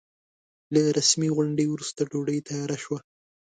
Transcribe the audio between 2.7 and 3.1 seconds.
شوه.